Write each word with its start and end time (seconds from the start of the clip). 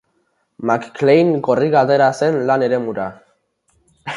McClane 0.69 1.35
korrika 1.49 1.83
atera 1.85 2.09
zen 2.23 2.41
lan-eremura. 2.51 3.07